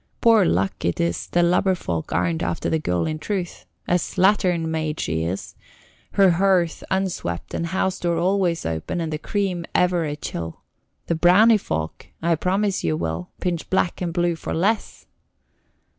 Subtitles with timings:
[0.19, 4.99] Poor luck it is the lubberfolk aren't after the girl in truth; a slattern maid
[4.99, 5.53] she is,
[6.13, 10.61] her hearth unswept and house door always open and the cream ever a chill.
[11.05, 15.05] The brownie folk, I promise you, Will, pinch black and blue for less."